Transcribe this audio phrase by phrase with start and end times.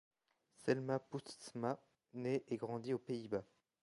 [0.65, 1.77] Selma Poutsma
[2.15, 3.43] naît et grandit aux Pays-Bas.